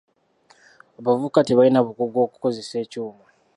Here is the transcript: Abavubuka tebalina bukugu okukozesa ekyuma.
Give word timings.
Abavubuka 0.99 1.39
tebalina 1.47 1.85
bukugu 1.87 2.17
okukozesa 2.25 2.75
ekyuma. 2.83 3.25